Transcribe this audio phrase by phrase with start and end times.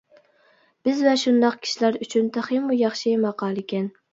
[0.87, 3.91] بىز ۋە شۇنداق كىشىلەر ئۈچۈن تېخىمۇ ياخشى ماقالىكەن.